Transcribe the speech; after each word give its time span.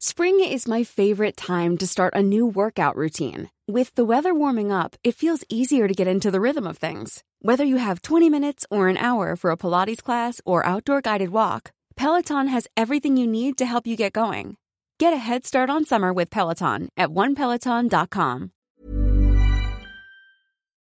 Spring 0.00 0.38
is 0.38 0.68
my 0.68 0.84
favorite 0.84 1.36
time 1.36 1.76
to 1.76 1.84
start 1.84 2.14
a 2.14 2.22
new 2.22 2.46
workout 2.46 2.94
routine. 2.94 3.50
With 3.66 3.92
the 3.96 4.04
weather 4.04 4.32
warming 4.32 4.70
up, 4.70 4.94
it 5.02 5.16
feels 5.16 5.42
easier 5.48 5.88
to 5.88 5.94
get 5.94 6.06
into 6.06 6.30
the 6.30 6.40
rhythm 6.40 6.68
of 6.68 6.78
things. 6.78 7.24
Whether 7.42 7.64
you 7.64 7.78
have 7.78 8.02
20 8.02 8.30
minutes 8.30 8.64
or 8.70 8.86
an 8.86 8.96
hour 8.96 9.34
for 9.34 9.50
a 9.50 9.56
Pilates 9.56 10.00
class 10.00 10.40
or 10.44 10.64
outdoor 10.64 11.00
guided 11.00 11.30
walk, 11.30 11.72
Peloton 11.96 12.46
has 12.46 12.68
everything 12.76 13.16
you 13.16 13.26
need 13.26 13.58
to 13.58 13.66
help 13.66 13.88
you 13.88 13.96
get 13.96 14.12
going. 14.12 14.56
Get 15.00 15.12
a 15.12 15.16
head 15.16 15.44
start 15.44 15.68
on 15.68 15.84
summer 15.84 16.12
with 16.12 16.30
Peloton 16.30 16.90
at 16.96 17.08
onepeloton.com. 17.08 18.52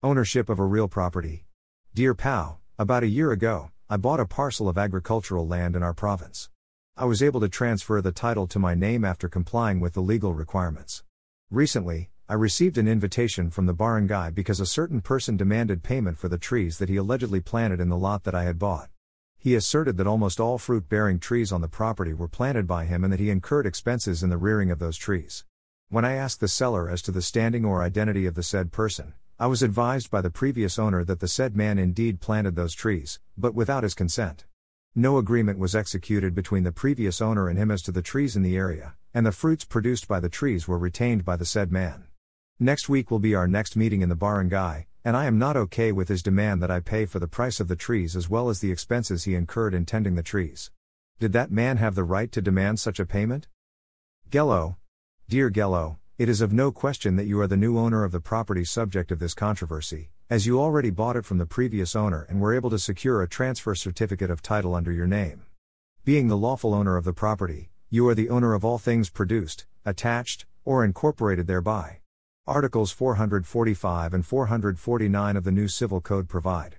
Ownership 0.03 0.49
of 0.49 0.59
a 0.59 0.65
real 0.65 0.89
property. 0.89 1.45
Dear 1.93 2.15
PAO, 2.15 2.57
about 2.79 3.03
a 3.03 3.07
year 3.07 3.33
ago, 3.33 3.71
I 3.91 3.99
bought 3.99 4.21
a 4.21 4.25
parcel 4.25 4.67
of 4.67 4.79
agricultural 4.79 5.47
land 5.47 5.77
in 5.77 5.83
our 5.83 5.93
province. 5.93 6.49
I 6.97 7.07
was 7.07 7.25
able 7.25 7.41
to 7.41 7.49
transfer 7.49 8.01
the 8.01 8.13
title 8.13 8.47
to 8.47 8.61
my 8.61 8.77
name 8.77 9.05
after 9.05 9.29
complying 9.29 9.81
with 9.81 9.95
the 9.95 10.01
legal 10.01 10.33
requirements. 10.33 11.03
Recently, 11.51 12.11
I 12.29 12.35
received 12.35 12.79
an 12.79 12.87
invitation 12.87 13.51
from 13.51 13.67
the 13.67 13.75
barangay 13.75 14.31
because 14.31 14.61
a 14.61 14.67
certain 14.67 15.01
person 15.01 15.37
demanded 15.37 15.83
payment 15.83 16.19
for 16.19 16.29
the 16.29 16.39
trees 16.39 16.79
that 16.79 16.89
he 16.89 16.95
allegedly 16.95 17.41
planted 17.41 17.81
in 17.81 17.89
the 17.89 17.99
lot 17.99 18.23
that 18.23 18.35
I 18.37 18.45
had 18.45 18.61
bought. 18.61 18.91
He 19.37 19.57
asserted 19.57 19.97
that 19.97 20.07
almost 20.07 20.39
all 20.39 20.57
fruit 20.57 20.89
bearing 20.89 21.19
trees 21.19 21.51
on 21.51 21.63
the 21.63 21.69
property 21.69 22.13
were 22.13 22.29
planted 22.29 22.69
by 22.69 22.85
him 22.85 23.03
and 23.03 23.13
that 23.13 23.19
he 23.19 23.29
incurred 23.29 23.67
expenses 23.67 24.23
in 24.23 24.31
the 24.31 24.39
rearing 24.39 24.71
of 24.71 24.79
those 24.79 24.97
trees. 24.97 25.45
When 25.89 26.05
I 26.05 26.13
asked 26.13 26.39
the 26.39 26.47
seller 26.47 26.89
as 26.89 27.03
to 27.03 27.11
the 27.11 27.23
standing 27.23 27.65
or 27.65 27.83
identity 27.83 28.25
of 28.25 28.37
the 28.37 28.45
said 28.45 28.71
person, 28.71 29.15
I 29.37 29.49
was 29.49 29.65
advised 29.65 30.13
by 30.13 30.21
the 30.21 30.31
previous 30.31 30.79
owner 30.79 31.03
that 31.03 31.19
the 31.19 31.27
said 31.27 31.57
man 31.57 31.77
indeed 31.77 32.21
planted 32.21 32.55
those 32.55 32.73
trees, 32.73 33.19
but 33.37 33.53
without 33.53 33.83
his 33.83 33.95
consent. 33.95 34.45
No 34.97 35.19
agreement 35.19 35.59
was 35.59 35.75
executed 35.75 36.37
between 36.37 36.63
the 36.63 36.71
previous 36.71 37.21
owner 37.21 37.49
and 37.49 37.59
him 37.59 37.73
as 37.73 37.83
to 37.83 37.91
the 37.91 38.01
trees 38.01 38.37
in 38.37 38.43
the 38.43 38.57
area, 38.57 38.95
and 39.13 39.27
the 39.27 39.33
fruits 39.33 39.65
produced 39.65 40.07
by 40.07 40.21
the 40.21 40.29
trees 40.29 40.69
were 40.69 40.79
retained 40.79 41.25
by 41.25 41.35
the 41.35 41.45
said 41.45 41.73
man. 41.73 42.05
Next 42.61 42.89
week 42.89 43.11
will 43.11 43.19
be 43.19 43.35
our 43.35 43.49
next 43.49 43.75
meeting 43.75 44.03
in 44.03 44.09
the 44.09 44.15
barangay, 44.15 44.87
and 45.05 45.17
I 45.17 45.25
am 45.25 45.37
not 45.37 45.57
okay 45.57 45.91
with 45.91 46.07
his 46.07 46.23
demand 46.23 46.63
that 46.63 46.71
I 46.71 46.79
pay 46.79 47.07
for 47.07 47.19
the 47.19 47.27
price 47.27 47.59
of 47.59 47.67
the 47.67 47.75
trees 47.75 48.15
as 48.15 48.31
well 48.31 48.49
as 48.49 48.61
the 48.61 48.71
expenses 48.71 49.25
he 49.25 49.35
incurred 49.35 49.75
in 49.75 49.85
tending 49.85 50.15
the 50.15 50.23
trees. 50.23 50.71
Did 51.19 51.33
that 51.33 51.51
man 51.51 51.79
have 51.79 51.97
the 51.97 52.05
right 52.05 52.31
to 52.31 52.41
demand 52.41 52.79
such 52.79 53.01
a 53.01 53.05
payment? 53.05 53.49
Gello. 54.31 54.77
Dear 55.29 55.51
Gello, 55.51 55.99
it 56.19 56.29
is 56.29 56.41
of 56.41 56.53
no 56.53 56.71
question 56.71 57.17
that 57.17 57.27
you 57.27 57.41
are 57.41 57.49
the 57.49 57.57
new 57.57 57.77
owner 57.77 58.05
of 58.05 58.13
the 58.13 58.21
property 58.21 58.65
subject 58.65 59.11
of 59.11 59.19
this 59.19 59.35
controversy, 59.35 60.11
as 60.31 60.47
you 60.47 60.59
already 60.59 60.89
bought 60.89 61.17
it 61.17 61.25
from 61.25 61.37
the 61.37 61.45
previous 61.45 61.95
owner 61.95 62.27
and 62.31 62.41
were 62.41 62.55
able 62.55 62.71
to 62.71 62.79
secure 62.79 63.23
a 63.23 63.29
transfer 63.29 63.75
certificate 63.75 64.31
of 64.31 64.41
title 64.41 64.75
under 64.75 64.91
your 64.91 65.07
name. 65.07 65.43
Being 66.05 66.29
the 66.29 66.37
lawful 66.37 66.73
owner 66.73 66.97
of 66.97 67.05
the 67.05 67.13
property, 67.13 67.71
you 67.91 68.09
are 68.09 68.15
the 68.15 68.31
owner 68.31 68.55
of 68.55 68.65
all 68.65 68.79
things 68.79 69.11
produced, 69.11 69.67
attached, 69.85 70.47
or 70.65 70.85
incorporated 70.85 71.47
thereby. 71.47 71.99
Articles 72.47 72.91
445 72.91 74.15
and 74.15 74.25
449 74.25 75.37
of 75.37 75.45
the 75.45 75.53
new 75.53 75.69
Civil 75.69 76.01
Code 76.01 76.29
provide. 76.29 76.77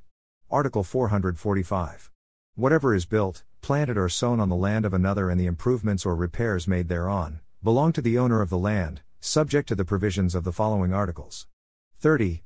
Article 0.50 0.84
445. 0.84 2.12
Whatever 2.56 2.96
is 2.96 3.06
built, 3.06 3.44
planted, 3.62 3.98
or 3.98 4.10
sown 4.10 4.40
on 4.40 4.50
the 4.50 4.56
land 4.56 4.86
of 4.86 4.94
another 4.94 5.30
and 5.30 5.40
the 5.40 5.46
improvements 5.46 6.06
or 6.06 6.16
repairs 6.16 6.68
made 6.68 6.88
thereon, 6.88 7.42
belong 7.64 7.92
to 7.92 8.02
the 8.02 8.18
owner 8.18 8.42
of 8.42 8.50
the 8.50 8.58
land, 8.58 9.02
subject 9.20 9.68
to 9.68 9.76
the 9.76 9.86
provisions 9.86 10.36
of 10.36 10.44
the 10.44 10.54
following 10.54 10.94
articles. 10.94 11.48
30. 12.00 12.45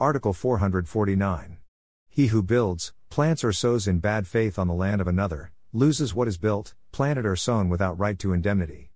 Article 0.00 0.32
449. 0.32 1.58
He 2.08 2.28
who 2.28 2.42
builds, 2.42 2.94
plants, 3.10 3.44
or 3.44 3.52
sows 3.52 3.86
in 3.86 3.98
bad 3.98 4.26
faith 4.26 4.58
on 4.58 4.66
the 4.66 4.72
land 4.72 5.02
of 5.02 5.06
another, 5.06 5.52
loses 5.74 6.14
what 6.14 6.26
is 6.26 6.38
built, 6.38 6.72
planted, 6.90 7.26
or 7.26 7.36
sown 7.36 7.68
without 7.68 7.98
right 7.98 8.18
to 8.18 8.32
indemnity. 8.32 8.92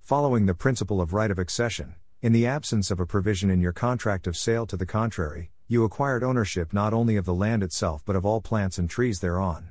Following 0.00 0.46
the 0.46 0.54
principle 0.54 1.02
of 1.02 1.12
right 1.12 1.30
of 1.30 1.38
accession, 1.38 1.96
in 2.22 2.32
the 2.32 2.46
absence 2.46 2.90
of 2.90 2.98
a 2.98 3.04
provision 3.04 3.50
in 3.50 3.60
your 3.60 3.74
contract 3.74 4.26
of 4.26 4.34
sale 4.34 4.64
to 4.68 4.76
the 4.78 4.86
contrary, 4.86 5.50
you 5.68 5.84
acquired 5.84 6.24
ownership 6.24 6.72
not 6.72 6.94
only 6.94 7.16
of 7.16 7.26
the 7.26 7.34
land 7.34 7.62
itself 7.62 8.02
but 8.06 8.16
of 8.16 8.24
all 8.24 8.40
plants 8.40 8.78
and 8.78 8.88
trees 8.88 9.20
thereon. 9.20 9.68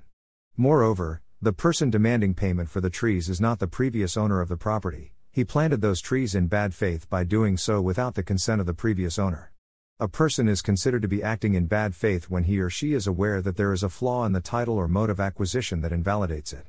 Moreover, 0.58 1.24
the 1.42 1.54
person 1.54 1.90
demanding 1.90 2.36
payment 2.36 2.70
for 2.70 2.82
the 2.82 2.92
trees 2.92 3.30
is 3.30 3.42
not 3.42 3.58
the 3.58 3.66
previous 3.66 4.16
owner 4.16 4.42
of 4.42 4.48
the 4.48 4.58
property, 4.58 5.16
he 5.32 5.44
planted 5.44 5.82
those 5.82 6.02
trees 6.02 6.36
in 6.36 6.46
bad 6.46 6.76
faith 6.76 7.10
by 7.10 7.24
doing 7.24 7.58
so 7.58 7.82
without 7.82 8.14
the 8.14 8.22
consent 8.22 8.62
of 8.62 8.68
the 8.68 8.76
previous 8.76 9.18
owner. 9.18 9.51
A 10.02 10.08
person 10.08 10.48
is 10.48 10.64
considered 10.64 11.04
to 11.04 11.08
be 11.08 11.22
acting 11.22 11.54
in 11.54 11.68
bad 11.68 11.94
faith 11.94 12.28
when 12.28 12.46
he 12.46 12.60
or 12.60 12.72
she 12.72 12.94
is 12.94 13.06
aware 13.06 13.40
that 13.40 13.56
there 13.56 13.72
is 13.72 13.84
a 13.84 13.88
flaw 13.88 14.26
in 14.26 14.32
the 14.32 14.42
title 14.42 14.76
or 14.76 14.88
mode 14.88 15.12
of 15.12 15.20
acquisition 15.20 15.82
that 15.82 15.92
invalidates 15.92 16.52
it. 16.54 16.66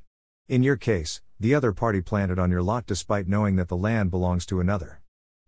In 0.51 0.63
your 0.63 0.77
case, 0.77 1.23
the 1.41 1.55
other 1.55 1.73
party 1.73 2.03
planted 2.03 2.39
on 2.39 2.51
your 2.51 2.61
lot 2.61 2.85
despite 2.85 3.27
knowing 3.27 3.57
that 3.57 3.69
the 3.69 3.75
land 3.75 4.11
belongs 4.11 4.45
to 4.45 4.61
another. 4.61 5.01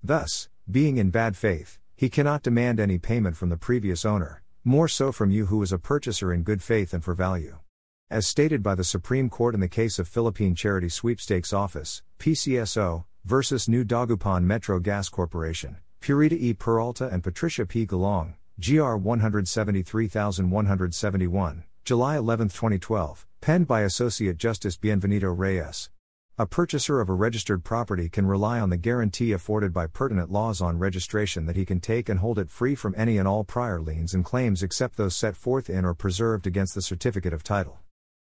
Thus, 0.03 0.49
being 0.71 0.97
in 0.97 1.11
bad 1.11 1.37
faith, 1.37 1.79
he 1.95 2.09
cannot 2.09 2.43
demand 2.43 2.81
any 2.81 2.97
payment 2.97 3.37
from 3.37 3.51
the 3.51 3.59
previous 3.59 4.07
owner, 4.07 4.43
more 4.65 4.89
so 4.89 5.13
from 5.13 5.31
you 5.31 5.45
who 5.45 5.63
is 5.63 5.71
a 5.71 5.79
purchaser 5.79 6.33
in 6.33 6.43
good 6.43 6.63
faith 6.63 6.95
and 6.95 7.05
for 7.05 7.13
value. 7.13 7.59
As 8.09 8.27
stated 8.27 8.63
by 8.63 8.75
the 8.75 8.83
Supreme 8.83 9.29
Court 9.29 9.55
in 9.55 9.61
the 9.61 9.69
case 9.69 9.99
of 9.99 10.09
Philippine 10.09 10.55
Charity 10.55 10.89
Sweepstakes 10.89 11.53
Office, 11.53 12.03
PCSO, 12.19 13.05
versus 13.27 13.69
New 13.69 13.85
Dagupan 13.85 14.45
Metro 14.45 14.81
Gas 14.81 15.11
Corporation, 15.11 15.77
Purita 16.05 16.35
E. 16.35 16.53
Peralta 16.53 17.09
and 17.09 17.23
Patricia 17.23 17.65
P. 17.65 17.87
Galong, 17.87 18.35
GR 18.61 18.97
173171, 18.97 21.65
July 21.83 22.19
11, 22.19 22.49
2012, 22.51 23.27
penned 23.41 23.67
by 23.67 23.81
Associate 23.81 24.37
Justice 24.37 24.77
Bienvenido 24.77 25.35
Reyes. 25.35 25.89
A 26.37 26.45
purchaser 26.45 27.01
of 27.01 27.09
a 27.09 27.15
registered 27.15 27.65
property 27.65 28.11
can 28.11 28.27
rely 28.27 28.61
on 28.61 28.69
the 28.69 28.77
guarantee 28.77 29.33
afforded 29.33 29.73
by 29.73 29.87
pertinent 29.87 30.31
laws 30.31 30.61
on 30.61 30.79
registration 30.79 31.47
that 31.47 31.57
he 31.57 31.65
can 31.65 31.81
take 31.81 32.11
and 32.11 32.21
hold 32.21 32.39
it 32.39 32.51
free 32.51 32.75
from 32.75 32.95
any 32.99 33.17
and 33.17 33.27
all 33.27 33.43
prior 33.43 33.81
liens 33.81 34.13
and 34.13 34.27
claims 34.27 34.63
except 34.63 34.99
those 34.99 35.17
set 35.17 35.35
forth 35.35 35.71
in 35.71 35.87
or 35.87 35.95
preserved 35.95 36.47
against 36.47 36.75
the 36.75 36.83
certificate 36.83 37.33
of 37.33 37.43
title. 37.43 37.79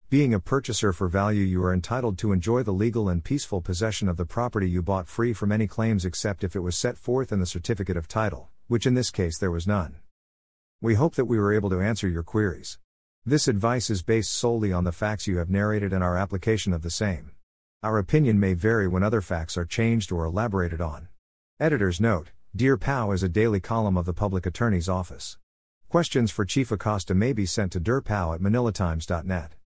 Being 0.09 0.35
a 0.35 0.39
purchaser 0.39 0.93
for 0.93 1.09
value, 1.09 1.43
you 1.43 1.65
are 1.65 1.75
entitled 1.75 2.17
to 2.19 2.31
enjoy 2.31 2.63
the 2.63 2.71
legal 2.71 3.09
and 3.09 3.25
peaceful 3.25 3.61
possession 3.61 4.09
of 4.09 4.17
the 4.17 4.25
property 4.25 4.71
you 4.71 4.81
bought 4.81 5.09
free 5.09 5.33
from 5.33 5.51
any 5.51 5.67
claims 5.67 6.05
except 6.05 6.45
if 6.45 6.55
it 6.55 6.61
was 6.61 6.79
set 6.79 6.97
forth 6.97 7.33
in 7.33 7.41
the 7.41 7.45
certificate 7.45 7.97
of 7.97 8.07
title, 8.07 8.49
which 8.69 8.87
in 8.87 8.95
this 8.95 9.11
case 9.11 9.37
there 9.37 9.51
was 9.51 9.67
none. 9.67 9.97
We 10.81 10.95
hope 10.95 11.17
that 11.17 11.25
we 11.25 11.41
were 11.41 11.53
able 11.53 11.71
to 11.71 11.81
answer 11.81 12.07
your 12.07 12.23
queries. 12.23 12.79
This 13.25 13.49
advice 13.49 13.91
is 13.91 14.05
based 14.05 14.33
solely 14.33 14.73
on 14.73 14.85
the 14.85 14.93
facts 14.93 15.27
you 15.27 15.39
have 15.39 15.51
narrated 15.51 15.93
and 15.93 16.05
our 16.05 16.17
application 16.17 16.73
of 16.73 16.83
the 16.83 16.91
same. 16.91 17.33
Our 17.83 17.99
opinion 17.99 18.39
may 18.39 18.55
vary 18.55 18.87
when 18.87 19.03
other 19.03 19.21
facts 19.21 19.57
are 19.57 19.65
changed 19.65 20.13
or 20.13 20.25
elaborated 20.25 20.81
on. 20.81 21.09
Editor's 21.59 22.01
note 22.01 22.31
Dear 22.55 22.77
PAO 22.77 23.11
is 23.11 23.25
a 23.25 23.29
daily 23.29 23.59
column 23.59 23.97
of 23.97 24.05
the 24.05 24.13
Public 24.13 24.47
Attorney's 24.47 24.89
Office. 24.89 25.37
Questions 25.89 26.31
for 26.31 26.45
Chief 26.45 26.71
Acosta 26.71 27.13
may 27.13 27.33
be 27.33 27.45
sent 27.45 27.73
to 27.73 27.81
dearpao 27.81 28.37
at 28.37 28.41
manilatimes.net. 28.41 29.57